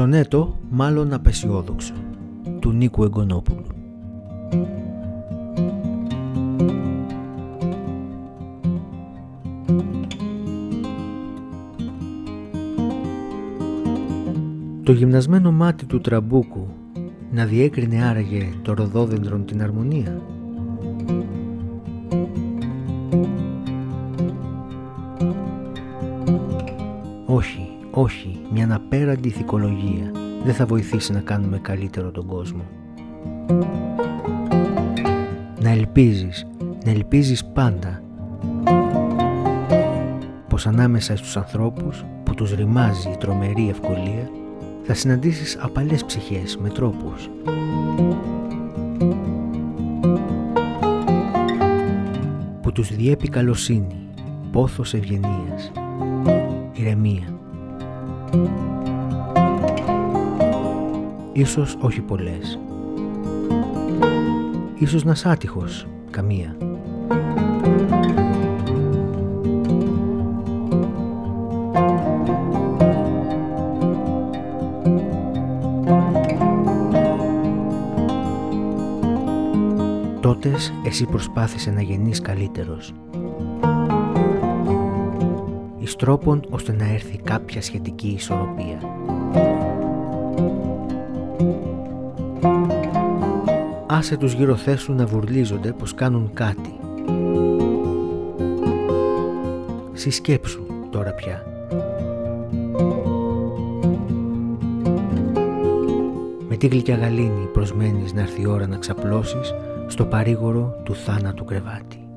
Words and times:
Σονέτο 0.00 0.58
μάλλον 0.70 1.12
απεσιόδοξο 1.12 1.94
του 2.60 2.72
Νίκου 2.72 3.04
Εγκονόπουλου. 3.04 3.66
Το 14.82 14.92
γυμνασμένο 14.92 15.52
μάτι 15.52 15.86
του 15.86 16.00
τραμπούκου 16.00 16.68
να 17.30 17.44
διέκρινε 17.44 18.04
άραγε 18.04 18.48
το 18.62 18.74
ροδόδεντρον 18.74 19.44
την 19.44 19.62
αρμονία. 19.62 20.22
Όχι, 27.26 27.79
όχι, 27.90 28.40
μια 28.52 28.74
απέραντη 28.74 29.28
ηθικολογία 29.28 30.10
δεν 30.44 30.54
θα 30.54 30.66
βοηθήσει 30.66 31.12
να 31.12 31.20
κάνουμε 31.20 31.58
καλύτερο 31.58 32.10
τον 32.10 32.26
κόσμο. 32.26 32.62
Να 35.60 35.70
ελπίζεις, 35.70 36.46
να 36.84 36.90
ελπίζεις 36.90 37.44
πάντα 37.44 38.02
πως 40.48 40.66
ανάμεσα 40.66 41.16
στους 41.16 41.36
ανθρώπους 41.36 42.04
που 42.24 42.34
τους 42.34 42.54
ρημάζει 42.54 43.08
η 43.08 43.16
τρομερή 43.16 43.68
ευκολία 43.68 44.30
θα 44.82 44.94
συναντήσεις 44.94 45.58
απαλές 45.60 46.04
ψυχές 46.04 46.56
με 46.56 46.68
τρόπους. 46.68 47.30
Που 52.62 52.72
τους 52.72 52.94
διέπει 52.96 53.28
καλοσύνη, 53.28 54.08
πόθος 54.52 54.94
ευγενίας, 54.94 55.72
ηρεμία. 56.72 57.39
Ίσως 61.32 61.76
όχι 61.80 62.00
πολλές. 62.00 62.58
Ίσως 64.78 65.04
να 65.04 65.14
σάτυχος, 65.14 65.86
καμία. 66.10 66.56
Τότες 80.20 80.72
εσύ 80.84 81.04
προσπάθησε 81.04 81.70
να 81.70 81.82
γεννείς 81.82 82.20
καλύτερος. 82.20 82.92
Εις 85.90 85.96
τρόπον 85.96 86.44
ώστε 86.50 86.72
να 86.72 86.92
έρθει 86.92 87.16
κάποια 87.16 87.62
σχετική 87.62 88.08
ισορροπία. 88.08 88.78
Άσε 93.86 94.16
τους 94.16 94.32
γύρω 94.32 94.56
θέσου 94.56 94.92
να 94.92 95.06
βουρλίζονται 95.06 95.72
πως 95.72 95.94
κάνουν 95.94 96.30
κάτι. 96.34 96.78
Συσκέψου 99.92 100.62
τώρα 100.90 101.10
πια. 101.10 101.44
Με 106.48 106.56
τη 106.56 106.66
γλυκιά 106.66 106.96
γαλήνη 106.96 107.48
προσμένεις 107.52 108.12
να 108.12 108.20
έρθει 108.20 108.42
η 108.42 108.46
ώρα 108.46 108.66
να 108.66 108.76
ξαπλώσεις 108.76 109.54
στο 109.86 110.04
παρήγορο 110.04 110.80
του 110.84 110.94
θάνατου 110.94 111.44
κρεβάτι. 111.44 112.09